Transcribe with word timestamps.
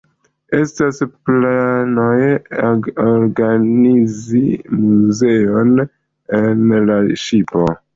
Estas 0.59 1.01
planoj 1.27 2.31
organizi 3.11 4.45
muzeon 4.83 5.81
en 6.45 6.69
la 6.93 7.03
ŝipo. 7.29 7.71